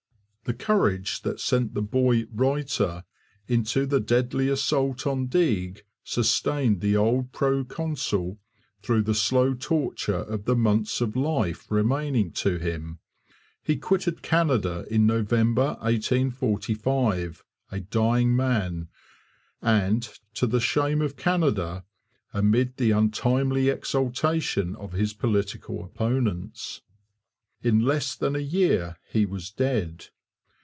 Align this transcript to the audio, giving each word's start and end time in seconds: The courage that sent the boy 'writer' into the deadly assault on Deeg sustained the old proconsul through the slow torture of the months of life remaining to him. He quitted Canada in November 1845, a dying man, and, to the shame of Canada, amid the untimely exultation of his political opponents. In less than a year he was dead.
The 0.43 0.55
courage 0.57 1.21
that 1.21 1.39
sent 1.39 1.75
the 1.75 1.81
boy 1.81 2.25
'writer' 2.29 3.05
into 3.47 3.85
the 3.85 4.01
deadly 4.01 4.49
assault 4.49 5.07
on 5.07 5.27
Deeg 5.27 5.85
sustained 6.03 6.81
the 6.81 6.97
old 6.97 7.31
proconsul 7.31 8.37
through 8.81 9.03
the 9.03 9.13
slow 9.15 9.53
torture 9.53 10.23
of 10.23 10.43
the 10.43 10.55
months 10.57 10.99
of 10.99 11.15
life 11.15 11.67
remaining 11.71 12.31
to 12.33 12.57
him. 12.57 12.99
He 13.63 13.77
quitted 13.77 14.21
Canada 14.23 14.85
in 14.89 15.05
November 15.07 15.77
1845, 15.83 17.45
a 17.71 17.79
dying 17.79 18.35
man, 18.35 18.89
and, 19.61 20.09
to 20.33 20.45
the 20.47 20.59
shame 20.59 21.01
of 21.01 21.15
Canada, 21.15 21.85
amid 22.33 22.75
the 22.75 22.91
untimely 22.91 23.69
exultation 23.69 24.75
of 24.75 24.91
his 24.91 25.13
political 25.13 25.81
opponents. 25.81 26.81
In 27.61 27.79
less 27.85 28.15
than 28.15 28.35
a 28.35 28.39
year 28.39 28.97
he 29.09 29.25
was 29.25 29.49
dead. 29.49 30.07